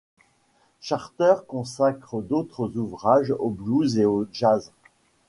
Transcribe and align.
Charters 0.79 1.43
consacre 1.47 2.21
d'autres 2.23 2.75
ouvrages 2.75 3.35
au 3.37 3.51
blues 3.51 3.99
et 3.99 4.05
au 4.05 4.25
jazz. 4.33 4.71